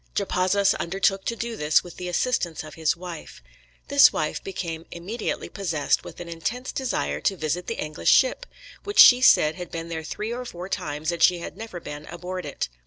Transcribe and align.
Japazaws 0.15 0.73
undertook 0.79 1.25
to 1.25 1.35
do 1.35 1.55
this 1.55 1.83
with 1.83 1.97
the 1.97 2.07
assistance 2.07 2.63
of 2.63 2.73
his 2.73 2.97
wife. 2.97 3.43
This 3.87 4.11
wife 4.11 4.43
became 4.43 4.87
immediately 4.89 5.47
possessed 5.47 6.03
with 6.03 6.19
an 6.19 6.27
intense 6.27 6.71
desire 6.71 7.21
to 7.21 7.37
visit 7.37 7.67
the 7.67 7.77
English 7.77 8.09
ship, 8.11 8.47
which 8.83 8.97
she 8.97 9.21
said 9.21 9.53
had 9.57 9.69
been 9.69 9.89
there 9.89 10.01
three 10.03 10.33
or 10.33 10.43
four 10.43 10.67
times 10.69 11.11
and 11.11 11.21
she 11.21 11.37
had 11.37 11.55
never 11.55 11.79
been 11.79 12.07
aboard 12.07 12.47
it. 12.47 12.67